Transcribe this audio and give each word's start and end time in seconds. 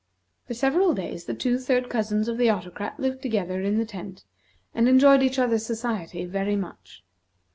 For 0.47 0.55
several 0.55 0.95
days 0.95 1.25
the 1.25 1.35
two 1.35 1.59
third 1.59 1.87
cousins 1.87 2.27
of 2.27 2.39
the 2.39 2.49
Autocrat 2.49 2.99
lived 2.99 3.21
together 3.21 3.61
in 3.61 3.77
the 3.77 3.85
tent, 3.85 4.25
and 4.73 4.87
enjoyed 4.89 5.21
each 5.21 5.37
other's 5.37 5.63
society 5.67 6.25
very 6.25 6.55
much. 6.55 7.03